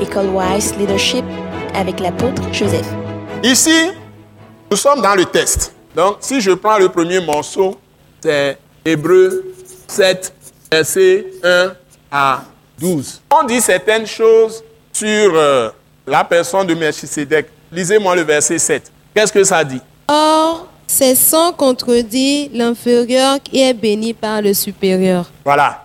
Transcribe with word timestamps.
École 0.00 0.28
Wise 0.28 0.74
Leadership 0.76 1.24
avec 1.74 2.00
l'apôtre 2.00 2.42
Joseph. 2.52 2.86
Ici, 3.42 3.90
nous 4.70 4.76
sommes 4.76 5.00
dans 5.00 5.14
le 5.14 5.24
test. 5.24 5.74
Donc, 5.94 6.16
si 6.20 6.40
je 6.40 6.50
prends 6.52 6.78
le 6.78 6.88
premier 6.88 7.20
morceau, 7.20 7.78
c'est 8.20 8.58
Hébreu 8.84 9.54
7, 9.86 10.32
verset 10.70 11.26
1 11.42 11.72
à 12.10 12.42
12. 12.78 13.22
On 13.32 13.44
dit 13.44 13.60
certaines 13.60 14.06
choses 14.06 14.62
sur 14.92 15.32
euh, 15.34 15.70
la 16.06 16.24
personne 16.24 16.66
de 16.66 16.74
Melchisedec. 16.74 17.48
Lisez-moi 17.72 18.14
le 18.16 18.22
verset 18.22 18.58
7. 18.58 18.92
Qu'est-ce 19.14 19.32
que 19.32 19.44
ça 19.44 19.64
dit? 19.64 19.80
Or, 20.08 20.68
c'est 20.86 21.14
sans 21.14 21.52
contredit 21.52 22.50
l'inférieur 22.52 23.42
qui 23.42 23.60
est 23.60 23.74
béni 23.74 24.12
par 24.12 24.42
le 24.42 24.52
supérieur. 24.52 25.30
Voilà. 25.44 25.84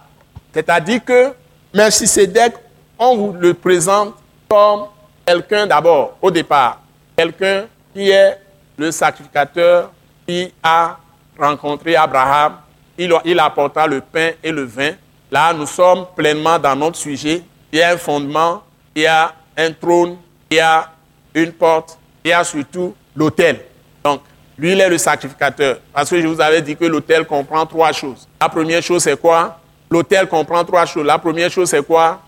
C'est-à-dire 0.54 1.04
que 1.04 1.32
Melchisedec, 1.74 2.54
on 3.02 3.18
vous 3.18 3.34
le 3.34 3.56
présente 3.56 4.14
comme 4.48 4.86
quelqu'un 5.26 5.66
d'abord, 5.66 6.18
au 6.22 6.30
départ, 6.30 6.80
quelqu'un 7.18 7.66
qui 7.94 8.12
est 8.12 8.38
le 8.78 8.92
sacrificateur 8.92 9.92
qui 10.28 10.54
a 10.62 10.98
rencontré 11.38 11.96
Abraham. 11.96 12.58
Il, 12.98 13.12
il 13.26 13.40
apporta 13.40 13.88
le 13.88 14.02
pain 14.02 14.32
et 14.44 14.52
le 14.52 14.64
vin. 14.66 14.92
Là, 15.32 15.52
nous 15.52 15.66
sommes 15.66 16.06
pleinement 16.16 16.60
dans 16.60 16.76
notre 16.76 16.98
sujet. 16.98 17.42
Il 17.72 17.80
y 17.80 17.82
a 17.82 17.90
un 17.90 17.98
fondement, 17.98 18.62
il 18.94 19.02
y 19.02 19.08
a 19.08 19.34
un 19.58 19.72
trône, 19.72 20.18
il 20.52 20.58
y 20.58 20.60
a 20.60 20.88
une 21.34 21.54
porte, 21.54 21.98
il 22.24 22.30
y 22.30 22.34
a 22.34 22.44
surtout 22.44 22.94
l'autel. 23.16 23.62
Donc, 24.04 24.22
lui, 24.60 24.74
il 24.74 24.80
est 24.80 24.90
le 24.90 25.00
sacrificateur. 25.00 25.80
Parce 25.92 26.10
que 26.12 26.22
je 26.22 26.28
vous 26.28 26.40
avais 26.40 26.62
dit 26.62 26.76
que 26.76 26.86
l'autel 26.86 27.26
comprend 27.26 27.66
trois 27.66 27.94
choses. 27.94 28.28
La 28.40 28.48
première 28.48 28.84
chose, 28.84 29.02
c'est 29.02 29.20
quoi? 29.20 29.58
L'autel 29.90 30.28
comprend 30.28 30.64
trois 30.64 30.86
choses. 30.86 31.06
La 31.06 31.18
première 31.18 31.50
chose, 31.50 31.68
c'est 31.68 31.84
quoi? 31.84 32.20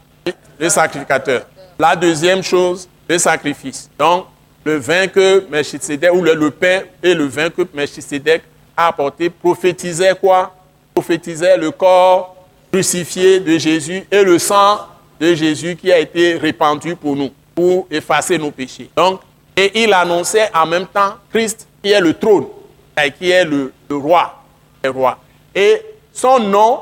Le 0.59 0.70
sacrificateur. 0.70 1.45
La 1.80 1.95
deuxième 1.95 2.43
chose, 2.43 2.88
le 3.07 3.17
sacrifice. 3.17 3.89
Donc, 3.98 4.25
le 4.63 4.77
vin 4.77 5.08
que 5.08 5.45
Melchisedec, 5.50 6.14
ou 6.14 6.22
le, 6.22 6.52
pain 6.52 6.81
et 7.02 7.14
le 7.14 7.25
vin 7.25 7.50
que 7.50 7.64
Melchisedec 7.73 8.44
a 8.77 8.88
apporté, 8.88 9.30
prophétisait 9.30 10.16
quoi? 10.16 10.55
Prophétisait 10.94 11.58
le 11.58 11.72
corps 11.72 12.33
crucifié 12.73 13.39
de 13.39 13.55
Jésus 13.59 14.03
et 14.09 14.23
le 14.23 14.39
sang 14.39 14.80
de 15.19 15.36
Jésus 15.36 15.75
qui 15.75 15.92
a 15.92 16.00
été 16.00 16.38
répandu 16.38 16.95
pour 16.95 17.16
nous, 17.16 17.30
pour 17.53 17.86
effacer 17.92 18.39
nos 18.39 18.49
péchés. 18.49 18.89
Donc, 18.95 19.22
et 19.55 19.83
il 19.83 19.94
annonçait 19.94 20.49
en 20.55 20.66
même 20.66 20.88
temps 20.88 21.14
Christ 21.31 21.67
qui 21.83 21.92
est 21.92 22.02
le 22.02 22.16
trône, 22.16 22.47
et 22.99 23.11
qui 23.11 23.30
est 23.30 23.45
le, 23.45 23.72
le 23.88 23.95
roi. 23.95 24.44
Et 25.53 25.81
son 26.11 26.39
nom, 26.39 26.80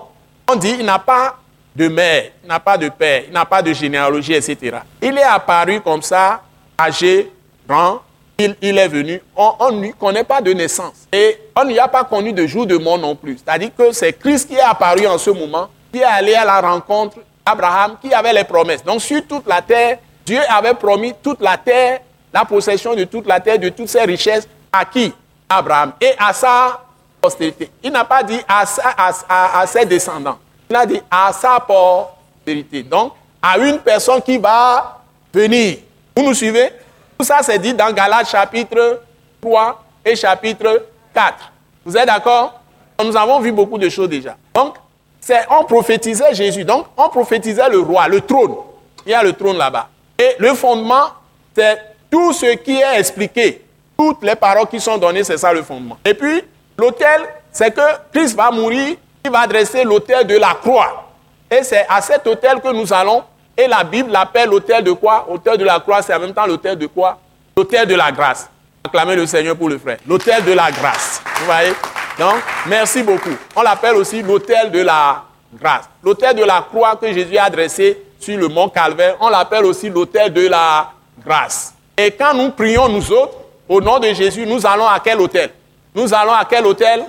on 0.50 0.56
dit, 0.56 0.76
il 0.80 0.86
n'a 0.86 1.00
pas 1.00 1.41
de 1.75 1.88
mère, 1.88 2.31
il 2.44 2.47
n'a 2.47 2.59
pas 2.59 2.77
de 2.77 2.89
père, 2.89 3.23
il 3.27 3.33
n'a 3.33 3.45
pas 3.45 3.61
de 3.61 3.72
généalogie, 3.73 4.33
etc. 4.33 4.77
Il 5.02 5.17
est 5.17 5.23
apparu 5.23 5.80
comme 5.81 6.02
ça, 6.02 6.41
âgé, 6.80 7.31
grand, 7.67 8.02
il, 8.38 8.55
il 8.61 8.77
est 8.77 8.88
venu, 8.88 9.22
on 9.36 9.72
ne 9.72 9.81
lui 9.81 9.94
connaît 9.94 10.23
pas 10.23 10.42
de 10.42 10.52
naissance. 10.52 11.08
Et 11.11 11.38
on 11.55 11.64
n'y 11.66 11.80
a 11.80 11.88
pas 11.88 12.03
connu 12.03 12.33
de 12.33 12.45
jour 12.45 12.66
de 12.66 12.77
mort 12.77 12.97
non 12.97 13.16
plus. 13.16 13.38
C'est-à-dire 13.38 13.69
que 13.77 13.92
c'est 13.92 14.14
Christ 14.14 14.47
qui 14.49 14.55
est 14.55 14.61
apparu 14.61 15.08
en 15.08 15.17
ce 15.17 15.30
moment, 15.30 15.69
qui 15.94 15.99
est 15.99 16.03
allé 16.03 16.33
à 16.33 16.44
la 16.44 16.59
rencontre 16.59 17.17
d'Abraham, 17.45 17.97
qui 18.02 18.14
avait 18.14 18.33
les 18.33 18.44
promesses. 18.44 18.83
Donc 18.83 19.02
sur 19.02 19.25
toute 19.25 19.47
la 19.47 19.61
terre, 19.61 19.99
Dieu 20.25 20.39
avait 20.49 20.73
promis 20.73 21.14
toute 21.22 21.42
la 21.42 21.58
terre, 21.58 22.02
la 22.33 22.45
possession 22.45 22.95
de 22.95 23.03
toute 23.05 23.27
la 23.27 23.39
terre, 23.39 23.59
de 23.59 23.69
toutes 23.69 23.89
ses 23.89 24.03
richesses, 24.03 24.47
à 24.72 24.86
qui? 24.86 25.14
Abraham 25.49 25.92
et 25.99 26.14
à 26.17 26.31
sa 26.33 26.81
postérité. 27.19 27.69
Il 27.83 27.92
n'a 27.92 28.05
pas 28.05 28.23
dit 28.23 28.39
à, 28.47 28.66
sa, 28.66 28.89
à, 28.89 29.11
à, 29.27 29.59
à 29.59 29.67
ses 29.67 29.86
descendants. 29.86 30.39
Il 30.72 30.75
a 30.77 30.86
dit 30.86 31.02
à 31.11 31.33
sa 31.33 31.59
postérité. 31.59 32.81
Donc, 32.83 33.11
à 33.41 33.58
une 33.58 33.80
personne 33.80 34.22
qui 34.22 34.38
va 34.38 35.02
venir. 35.33 35.80
Vous 36.16 36.23
nous 36.23 36.33
suivez? 36.33 36.69
Tout 37.19 37.25
ça, 37.25 37.39
c'est 37.41 37.59
dit 37.59 37.73
dans 37.73 37.91
Galates 37.91 38.30
chapitre 38.30 39.02
3 39.42 39.83
et 40.05 40.16
chapitre 40.16 40.88
4. 41.14 41.52
Vous 41.83 41.97
êtes 41.97 42.05
d'accord? 42.05 42.61
Nous 43.04 43.17
avons 43.17 43.42
vu 43.42 43.52
beaucoup 43.52 43.77
de 43.77 43.89
choses 43.89 44.08
déjà. 44.08 44.37
Donc, 44.54 44.76
on 45.49 45.65
prophétisait 45.65 46.33
Jésus. 46.33 46.64
Donc, 46.64 46.86
on 46.95 47.10
prophétisait 47.10 47.67
le 47.67 47.80
roi, 47.80 48.08
le 48.08 48.21
trône. 48.21 48.55
Il 49.05 49.11
y 49.11 49.14
a 49.14 49.21
le 49.23 49.33
trône 49.33 49.58
là-bas. 49.58 49.89
Et 50.17 50.36
le 50.39 50.54
fondement, 50.54 51.08
c'est 51.54 51.80
tout 52.10 52.31
ce 52.31 52.45
qui 52.55 52.77
est 52.77 52.98
expliqué. 52.98 53.65
Toutes 53.98 54.23
les 54.23 54.36
paroles 54.36 54.67
qui 54.67 54.80
sont 54.80 54.98
données, 54.98 55.26
c'est 55.26 55.37
ça 55.37 55.52
le 55.52 55.64
fondement. 55.64 55.98
Et 56.05 56.14
puis, 56.14 56.42
l'autel, 56.77 57.23
c'est 57.52 57.76
que 57.76 57.81
Christ 58.14 58.37
va 58.37 58.52
mourir, 58.52 58.95
il 59.26 59.32
va 59.32 59.48
dresser 59.48 59.83
l'autel 59.83 60.26
de 60.26 60.37
la 60.37 60.55
croix. 60.55 61.09
Et 61.49 61.64
c'est 61.64 61.86
à 61.89 62.02
cet 62.02 62.26
autel 62.27 62.61
que 62.61 62.71
nous 62.71 62.92
allons, 62.93 63.23
et 63.58 63.67
la 63.67 63.83
Bible 63.83 64.11
l'appelle 64.11 64.49
l'autel 64.49 64.83
de 64.83 64.92
quoi? 64.93 65.26
L'autel 65.30 65.58
de 65.58 65.65
la 65.65 65.80
croix, 65.80 66.02
c'est 66.02 66.14
en 66.14 66.20
même 66.20 66.33
temps 66.33 66.45
l'autel 66.45 66.77
de 66.77 66.87
quoi? 66.87 67.20
L'autel 67.55 67.87
de 67.87 67.95
la 67.95 68.11
grâce. 68.11 68.49
Acclamez 68.83 69.15
le 69.15 69.26
Seigneur 69.26 69.55
pour 69.55 69.70
le 69.70 69.77
frère. 69.77 69.98
L'autel 70.08 70.43
de 70.43 70.54
la 70.54 70.71
grâce. 70.71 71.21
Vous 71.39 71.45
voyez? 71.45 71.73
Donc, 72.17 72.36
merci 72.65 73.04
beaucoup. 73.04 73.36
On 73.55 73.61
l'appelle 73.61 73.95
aussi 73.95 74.21
l'autel 74.21 74.71
de 74.71 74.81
la 74.81 75.23
grâce. 75.54 75.89
L'autel 76.02 76.36
de 76.36 76.43
la 76.43 76.61
croix 76.61 76.95
que 76.95 77.11
Jésus 77.11 77.37
a 77.37 77.49
dressé 77.49 78.02
sur 78.20 78.37
le 78.37 78.48
mont 78.48 78.70
Calvaire, 78.70 79.15
on 79.20 79.30
l'appelle 79.30 79.65
aussi 79.65 79.89
l'autel 79.89 80.31
de 80.31 80.48
la 80.48 80.92
grâce. 81.26 81.73
Et 81.98 82.11
quand 82.11 82.33
nous 82.33 82.52
prions, 82.52 82.87
nous 82.89 83.11
autres, 83.11 83.33
au 83.67 83.81
nom 83.81 83.99
de 83.99 84.08
Jésus, 84.14 84.45
nous 84.45 84.65
allons 84.65 84.87
à 84.87 84.99
quel 84.99 85.20
hôtel 85.20 85.52
Nous 85.93 86.14
allons 86.14 86.33
à 86.33 86.45
quel 86.45 86.65
hôtel 86.65 87.04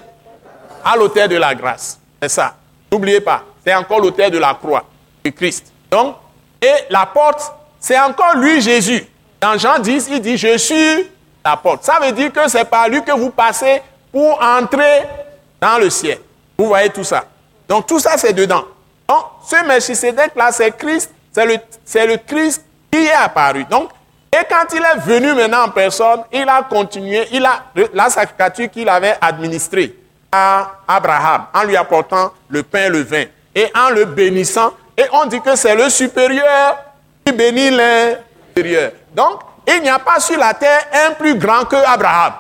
À 0.85 0.97
l'hôtel 0.97 1.29
de 1.29 1.37
la 1.37 1.55
grâce. 1.55 1.99
C'est 2.23 2.29
ça. 2.29 2.55
N'oubliez 2.91 3.21
pas, 3.21 3.43
c'est 3.67 3.75
encore 3.75 3.99
l'hôtel 3.99 4.31
de 4.31 4.39
la 4.39 4.55
croix 4.55 4.85
de 5.25 5.31
Christ. 5.31 5.73
Donc, 5.91 6.15
et 6.61 6.73
la 6.89 7.05
porte, 7.07 7.53
c'est 7.81 7.99
encore 7.99 8.37
lui, 8.37 8.61
Jésus. 8.61 9.05
Dans 9.41 9.59
Jean 9.59 9.81
10, 9.81 10.07
il 10.09 10.21
dit, 10.21 10.37
je 10.37 10.57
suis 10.57 11.11
la 11.45 11.57
porte. 11.57 11.83
Ça 11.83 11.99
veut 12.01 12.13
dire 12.13 12.33
que 12.33 12.49
c'est 12.49 12.65
par 12.65 12.89
lui 12.89 13.03
que 13.03 13.11
vous 13.11 13.31
passez 13.31 13.83
pour 14.13 14.41
entrer 14.41 15.03
dans 15.61 15.79
le 15.79 15.91
ciel. 15.91 16.21
Vous 16.57 16.67
voyez 16.67 16.91
tout 16.91 17.03
ça. 17.03 17.25
Donc, 17.69 17.89
tout 17.89 17.99
ça, 17.99 18.17
c'est 18.17 18.33
dedans. 18.33 18.63
Donc, 19.09 19.25
ce 19.45 19.67
Melchisedec-là, 19.67 20.53
c'est 20.53 20.77
Christ, 20.77 21.11
c'est 21.33 21.45
le, 21.45 21.57
c'est 21.85 22.07
le 22.07 22.19
Christ 22.19 22.65
qui 22.89 23.05
est 23.05 23.13
apparu. 23.13 23.65
Donc, 23.65 23.91
et 24.33 24.45
quand 24.49 24.73
il 24.73 24.79
est 24.83 25.01
venu 25.01 25.35
maintenant 25.35 25.65
en 25.65 25.71
personne, 25.71 26.23
il 26.33 26.49
a 26.49 26.63
continué, 26.63 27.27
il 27.33 27.45
a 27.45 27.65
la 27.93 28.09
sacrificature 28.11 28.71
qu'il 28.71 28.89
avait 28.89 29.17
administrée 29.21 29.97
à 30.33 30.79
Abraham 30.89 31.45
en 31.55 31.63
lui 31.65 31.77
apportant 31.77 32.33
le 32.49 32.63
pain 32.63 32.87
et 32.87 32.89
le 32.89 33.03
vin 33.03 33.25
et 33.55 33.71
en 33.77 33.91
le 33.91 34.07
bénissant. 34.07 34.73
Et 34.97 35.05
on 35.13 35.27
dit 35.27 35.41
que 35.41 35.55
c'est 35.55 35.75
le 35.77 35.91
supérieur 35.91 36.79
qui 37.25 37.33
bénit 37.33 37.71
l'inférieur. 37.71 38.93
Donc, 39.15 39.41
il 39.69 39.83
n'y 39.83 39.89
a 39.91 39.99
pas 39.99 40.19
sur 40.19 40.39
la 40.39 40.55
terre 40.55 40.81
un 41.07 41.13
plus 41.13 41.35
grand 41.37 41.65
que 41.65 41.77
Abraham. 41.77 42.33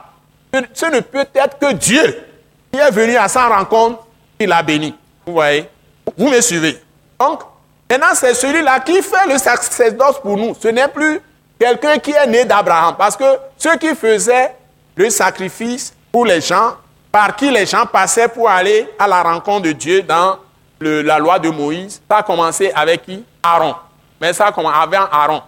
Ce 0.73 0.87
ne 0.87 1.01
peut 1.01 1.27
être 1.35 1.59
que 1.59 1.73
Dieu 1.73 2.25
qui 2.73 2.79
est 2.79 2.91
venu 2.91 3.17
à 3.17 3.29
sa 3.29 3.49
rencontre, 3.49 4.07
qui 4.39 4.47
l'a 4.47 4.63
béni. 4.63 4.95
Vous 5.27 5.35
voyez 5.35 5.69
Vous 6.17 6.29
me 6.29 6.41
suivez 6.41 6.83
Donc, 7.21 7.43
maintenant, 7.91 8.15
c'est 8.15 8.35
celui-là 8.35 8.81
qui 8.81 9.03
fait 9.03 9.27
le 9.29 9.39
sacerdoce 9.39 10.19
pour 10.21 10.37
nous. 10.37 10.55
Ce 10.61 10.69
n'est 10.69 10.89
plus 10.89 11.21
quelqu'un 11.59 11.99
qui 11.99 12.13
est 12.13 12.27
né 12.27 12.45
d'Abraham. 12.45 12.97
Parce 12.99 13.17
que 13.17 13.25
ceux 13.57 13.77
qui 13.77 13.95
faisaient 13.95 14.55
le 14.97 15.11
sacrifice 15.11 15.95
pour 16.11 16.25
les 16.27 16.41
gens, 16.41 16.75
par 17.12 17.37
qui 17.37 17.50
les 17.50 17.67
gens 17.67 17.87
passaient 17.87 18.27
pour 18.27 18.49
aller 18.49 18.89
à 18.99 19.06
la 19.06 19.23
rencontre 19.23 19.62
de 19.62 19.73
Dieu 19.73 20.03
dans 20.03 20.39
la 20.81 21.19
loi 21.19 21.39
de 21.39 21.50
Moïse, 21.50 22.03
ça 22.11 22.17
a 22.17 22.23
commencé 22.23 22.73
avec 22.75 23.05
qui? 23.05 23.23
Aaron. 23.43 23.77
Mais 24.21 24.33
ça 24.33 24.47
a 24.47 24.53
commencé 24.53 24.77
avec 24.77 24.99
Aaron. 25.12 25.43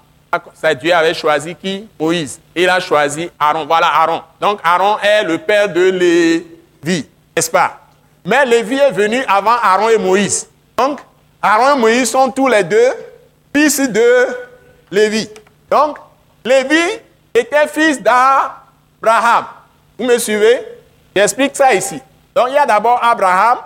Ça, 0.55 0.75
Dieu 0.75 0.93
avait 0.93 1.15
choisi 1.15 1.55
qui? 1.55 1.89
Moïse. 1.99 2.39
Il 2.55 2.69
a 2.69 2.79
choisi 2.79 3.31
Aaron. 3.39 3.67
Voilà 3.67 3.87
Aaron. 3.87 4.23
Donc 4.41 4.61
Aaron 4.63 4.99
est 5.03 5.25
le 5.25 5.39
père 5.39 5.69
de 5.69 5.91
Lévi, 5.91 7.09
n'est-ce 7.35 7.51
pas? 7.51 7.81
Mais 8.25 8.45
Lévi 8.45 8.77
est 8.77 8.93
venu 8.93 9.25
avant 9.27 9.57
Aaron 9.63 9.89
et 9.89 9.99
Moïse. 9.99 10.49
Donc 10.77 11.01
Aaron 11.43 11.77
et 11.77 11.81
Moïse 11.81 12.11
sont 12.11 12.31
tous 12.31 12.49
les 12.49 12.63
deux 12.63 12.93
fils 13.55 13.81
de 13.81 14.27
Lévi. 14.91 15.29
Donc, 15.71 15.99
Lévi 16.45 17.01
était 17.35 17.67
fils 17.67 18.01
d'Abraham. 18.01 19.45
Vous 19.99 20.05
me 20.05 20.19
suivez? 20.19 20.65
J'explique 21.15 21.55
ça 21.57 21.73
ici. 21.73 22.01
Donc, 22.35 22.47
il 22.49 22.55
y 22.55 22.59
a 22.59 22.67
d'abord 22.67 22.99
Abraham, 23.03 23.59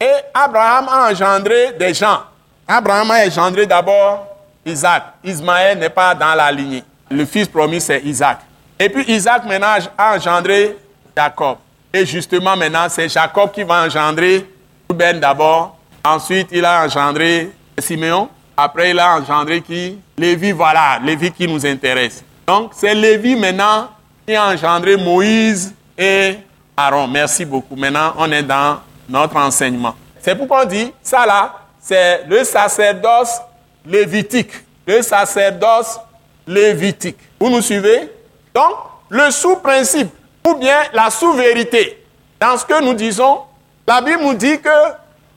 et 0.00 0.12
Abraham 0.34 0.88
a 0.88 1.10
engendré 1.10 1.72
des 1.78 1.94
gens. 1.94 2.20
Abraham 2.66 3.10
a 3.10 3.26
engendré 3.26 3.66
d'abord 3.66 4.26
Isaac. 4.64 5.04
Ismaël 5.22 5.78
n'est 5.78 5.90
pas 5.90 6.14
dans 6.14 6.34
la 6.34 6.50
lignée. 6.50 6.82
Le 7.10 7.24
fils 7.24 7.48
promis, 7.48 7.80
c'est 7.80 8.00
Isaac. 8.02 8.38
Et 8.78 8.88
puis 8.88 9.04
Isaac 9.08 9.44
maintenant 9.44 9.76
a 9.96 10.16
engendré 10.16 10.76
Jacob. 11.16 11.58
Et 11.92 12.06
justement 12.06 12.56
maintenant, 12.56 12.86
c'est 12.88 13.08
Jacob 13.08 13.52
qui 13.52 13.62
va 13.62 13.84
engendrer 13.84 14.48
Ruben 14.88 15.20
d'abord. 15.20 15.76
Ensuite, 16.04 16.48
il 16.50 16.64
a 16.64 16.84
engendré 16.84 17.52
Siméon. 17.78 18.28
Après, 18.56 18.90
il 18.90 18.98
a 18.98 19.16
engendré 19.16 19.60
qui? 19.60 19.98
Lévi, 20.18 20.52
voilà, 20.52 20.98
Lévi 21.02 21.30
qui 21.30 21.46
nous 21.46 21.64
intéresse. 21.64 22.24
Donc, 22.46 22.72
c'est 22.74 22.94
Lévi 22.94 23.36
maintenant 23.36 23.88
qui 24.26 24.34
a 24.34 24.46
engendré 24.48 24.96
Moïse 24.96 25.74
et 25.96 26.38
Aaron. 26.76 27.08
Merci 27.08 27.44
beaucoup. 27.44 27.76
Maintenant, 27.76 28.14
on 28.18 28.30
est 28.32 28.42
dans 28.42 28.80
notre 29.08 29.36
enseignement. 29.36 29.94
C'est 30.20 30.34
pourquoi 30.36 30.62
on 30.62 30.66
dit, 30.66 30.92
ça 31.02 31.26
là, 31.26 31.54
c'est 31.80 32.24
le 32.28 32.44
sacerdoce 32.44 33.40
lévitique. 33.84 34.52
le 34.86 35.02
sacerdoce 35.02 35.98
lévitique. 36.46 37.18
Vous 37.40 37.50
nous 37.50 37.62
suivez? 37.62 38.10
Donc, 38.54 38.74
le 39.08 39.30
sous-principe 39.30 40.10
ou 40.46 40.54
bien 40.54 40.76
la 40.92 41.10
sous-vérité 41.10 42.04
dans 42.40 42.56
ce 42.56 42.64
que 42.64 42.82
nous 42.82 42.94
disons, 42.94 43.40
la 43.86 44.00
Bible 44.00 44.22
nous 44.22 44.34
dit 44.34 44.60
que 44.60 44.68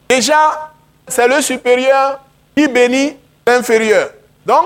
déjà, 0.09 0.71
c'est 1.07 1.27
le 1.27 1.41
supérieur 1.41 2.19
qui 2.55 2.67
bénit 2.67 3.15
l'inférieur. 3.45 4.09
Donc, 4.45 4.65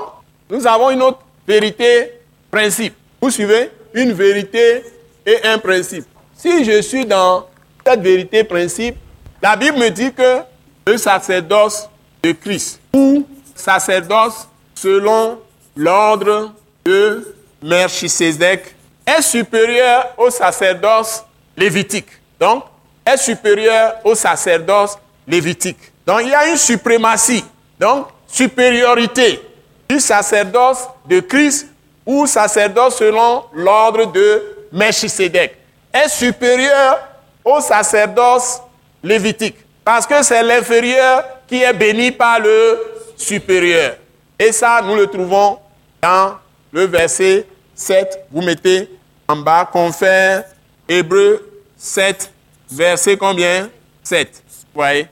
nous 0.49 0.65
avons 0.65 0.89
une 0.89 1.01
autre 1.01 1.19
vérité, 1.47 2.13
principe. 2.49 2.95
Vous 3.21 3.29
suivez? 3.29 3.71
Une 3.93 4.13
vérité 4.13 4.83
et 5.25 5.39
un 5.43 5.57
principe. 5.57 6.05
Si 6.41 6.63
je 6.63 6.81
suis 6.81 7.05
dans 7.05 7.47
cette 7.85 7.99
vérité, 7.99 8.45
principe, 8.45 8.95
la 9.41 9.57
Bible 9.57 9.77
me 9.77 9.89
dit 9.89 10.13
que 10.13 10.39
le 10.87 10.97
sacerdoce 10.97 11.89
de 12.23 12.31
Christ, 12.31 12.79
ou 12.93 13.27
sacerdoce 13.53 14.47
selon 14.73 15.37
l'ordre 15.75 16.53
de 16.85 17.35
Melchisedec, 17.61 18.73
est 19.05 19.21
supérieur 19.21 20.13
au 20.17 20.29
sacerdoce 20.29 21.25
lévitique. 21.57 22.07
Donc, 22.39 22.63
est 23.05 23.17
supérieur 23.17 23.95
au 24.05 24.15
sacerdoce 24.15 24.97
lévitique. 25.27 25.91
Donc, 26.07 26.21
il 26.21 26.29
y 26.29 26.33
a 26.33 26.47
une 26.47 26.55
suprématie, 26.55 27.43
donc 27.77 28.07
supériorité 28.27 29.41
du 29.89 29.99
sacerdoce 29.99 30.87
de 31.05 31.19
Christ 31.19 31.67
ou 32.05 32.25
sacerdoce 32.25 32.95
selon 32.95 33.43
l'ordre 33.53 34.09
de 34.09 34.41
Melchisedec. 34.71 35.58
Est 35.93 36.09
supérieur 36.09 36.99
au 37.43 37.59
sacerdoce 37.61 38.61
lévitique. 39.03 39.57
Parce 39.83 40.05
que 40.05 40.21
c'est 40.23 40.43
l'inférieur 40.43 41.23
qui 41.47 41.63
est 41.63 41.73
béni 41.73 42.11
par 42.11 42.39
le 42.39 42.79
supérieur. 43.17 43.95
Et 44.37 44.51
ça, 44.51 44.81
nous 44.83 44.95
le 44.95 45.07
trouvons 45.07 45.57
dans 46.01 46.35
le 46.71 46.85
verset 46.85 47.45
7. 47.73 48.25
Vous 48.31 48.41
mettez 48.41 48.89
en 49.27 49.37
bas, 49.37 49.67
confère 49.71 50.43
Hébreu 50.87 51.47
7, 51.77 52.31
verset 52.71 53.17
combien? 53.17 53.69
7. 54.03 54.43
Vous 54.47 54.81
voyez? 54.81 55.07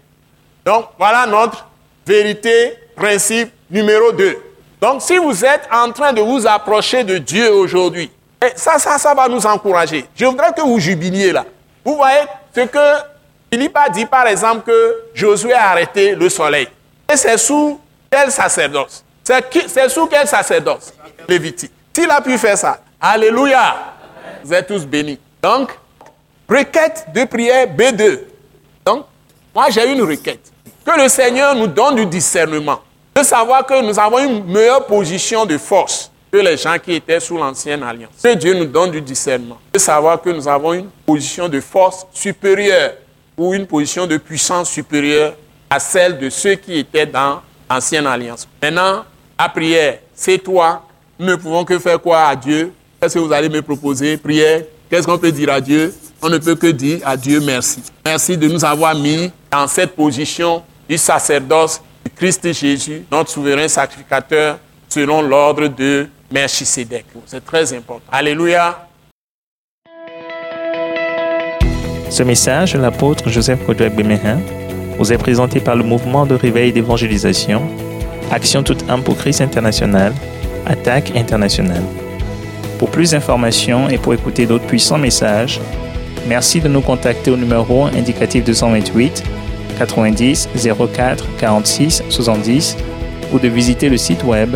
Donc, 0.65 0.88
voilà 0.97 1.25
notre 1.25 1.68
vérité, 2.06 2.74
principe 2.95 3.51
numéro 3.69 4.12
2. 4.12 4.38
Donc, 4.81 5.01
si 5.01 5.18
vous 5.18 5.44
êtes 5.45 5.68
en 5.71 5.91
train 5.91 6.13
de 6.13 6.21
vous 6.21 6.45
approcher 6.45 7.03
de 7.03 7.18
Dieu 7.18 7.51
aujourd'hui, 7.51 8.12
ça, 8.56 8.78
ça, 8.78 8.98
ça 8.98 9.13
va 9.13 9.28
nous 9.28 9.45
encourager. 9.45 10.06
Je 10.16 10.25
voudrais 10.25 10.54
que 10.54 10.62
vous 10.62 10.80
jubiliez 10.80 11.31
là. 11.31 11.45
Vous 11.84 11.95
voyez 11.95 12.22
ce 12.56 12.62
que 12.62 12.80
Philippe 13.51 13.78
a 13.78 13.89
dit, 13.89 14.06
par 14.06 14.28
exemple, 14.28 14.62
que 14.66 14.95
Josué 15.13 15.54
a 15.54 15.69
arrêté 15.69 16.16
le 16.16 16.30
soleil. 16.30 16.68
Et 17.12 17.16
c'est 17.16 17.38
sous 17.38 17.80
quel 18.10 18.31
sacerdoce? 18.31 19.04
C'est 19.24 19.89
sous 19.89 20.07
quel 20.07 20.28
sacerdoce? 20.28 20.94
Lévitique. 21.28 21.72
S'il 21.94 22.10
a 22.12 22.22
pu 22.22 22.38
faire 22.38 22.57
ça, 22.57 22.80
Alléluia, 23.00 23.75
vous 24.44 24.54
êtes 24.54 24.68
tous 24.68 24.86
bénis. 24.86 25.19
Donc, 25.42 25.69
requête 26.50 27.06
de 27.13 27.25
prière 27.25 27.68
B2. 27.68 28.22
Donc, 28.84 29.06
moi 29.54 29.68
j'ai 29.69 29.92
une 29.92 30.01
requête. 30.01 30.51
Que 30.84 31.00
le 31.00 31.07
Seigneur 31.07 31.54
nous 31.54 31.68
donne 31.68 31.95
du 31.95 32.06
discernement. 32.07 32.80
De 33.16 33.22
savoir 33.22 33.66
que 33.66 33.81
nous 33.81 34.00
avons 34.00 34.19
une 34.19 34.45
meilleure 34.45 34.86
position 34.86 35.45
de 35.45 35.57
force 35.57 36.12
que 36.31 36.38
les 36.38 36.57
gens 36.57 36.77
qui 36.77 36.94
étaient 36.94 37.19
sous 37.19 37.38
l'ancienne 37.38 37.83
alliance. 37.83 38.12
Que 38.24 38.35
Dieu 38.35 38.53
nous 38.53 38.65
donne 38.65 38.91
du 38.91 39.01
discernement. 39.01 39.59
De 39.74 39.79
savoir 39.79 40.21
que 40.21 40.29
nous 40.29 40.47
avons 40.47 40.74
une 40.74 40.89
position 41.06 41.47
de 41.47 41.59
force 41.62 42.06
supérieure 42.12 42.94
ou 43.38 43.53
une 43.53 43.65
position 43.65 44.07
de 44.07 44.18
puissance 44.18 44.69
supérieure 44.69 45.35
à 45.69 45.79
celle 45.79 46.18
de 46.18 46.29
ceux 46.29 46.56
qui 46.56 46.79
étaient 46.79 47.06
dans 47.06 47.41
l'ancienne 47.69 48.07
alliance. 48.07 48.47
Maintenant, 48.62 49.06
la 49.39 49.50
prière, 49.50 50.00
c'est 50.13 50.38
toi. 50.38 50.83
Nous 51.19 51.27
ne 51.27 51.35
pouvons 51.35 51.63
que 51.63 51.77
faire 51.79 52.01
quoi 52.01 52.24
à 52.24 52.35
Dieu? 52.35 52.74
Qu'est-ce 53.00 53.15
que 53.15 53.19
vous 53.19 53.31
allez 53.31 53.50
me 53.50 53.62
proposer 53.62 54.18
Prière? 54.18 54.63
Qu'est-ce 54.89 55.06
qu'on 55.06 55.18
peut 55.18 55.31
dire 55.31 55.51
à 55.51 55.62
Dieu? 55.62 55.94
On 56.21 56.29
ne 56.29 56.38
peut 56.38 56.56
que 56.56 56.68
dire 56.68 57.00
à 57.06 57.15
Dieu 57.15 57.39
merci. 57.41 57.83
Merci 58.03 58.38
de 58.38 58.47
nous 58.47 58.63
avoir 58.65 58.95
mis 58.95 59.31
dans 59.51 59.68
cette 59.68 59.95
position 59.95 60.63
du 60.89 60.97
sacerdoce 60.97 61.81
de 62.03 62.09
Christ 62.09 62.51
Jésus, 62.53 63.06
notre 63.12 63.29
souverain 63.29 63.68
sacrificateur, 63.68 64.57
selon 64.89 65.21
l'ordre 65.21 65.68
de 65.68 66.07
Melchisedec. 66.31 67.06
C'est 67.25 67.45
très 67.45 67.74
important. 67.74 68.06
Alléluia. 68.12 68.88
Ce 72.09 72.24
message 72.24 72.74
de 72.74 72.79
l'apôtre 72.79 73.29
Joseph 73.29 73.65
Kodouak 73.65 73.95
Bemehin 73.95 74.39
vous 74.97 75.13
est 75.13 75.18
présenté 75.18 75.59
par 75.59 75.75
le 75.75 75.83
mouvement 75.83 76.25
de 76.25 76.35
réveil 76.35 76.71
d'évangélisation, 76.71 77.62
Action 78.31 78.63
toute 78.63 78.89
âme 78.89 79.03
pour 79.03 79.18
Christ 79.18 79.41
international, 79.41 80.13
Attaque 80.65 81.15
internationale. 81.15 81.83
Pour 82.79 82.89
plus 82.89 83.12
d'informations 83.12 83.89
et 83.89 83.97
pour 83.97 84.13
écouter 84.13 84.45
d'autres 84.45 84.65
puissants 84.65 84.97
messages, 84.97 85.62
merci 86.27 86.59
de 86.59 86.68
nous 86.68 86.81
contacter 86.81 87.31
au 87.31 87.38
numéro 87.38 87.85
indicatif 87.85 88.44
228 88.44 89.24
90 89.77 90.50
04 90.94 91.25
46 91.38 92.03
70 92.09 92.77
ou 93.33 93.39
de 93.39 93.47
visiter 93.47 93.89
le 93.89 93.97
site 93.97 94.24
web 94.24 94.56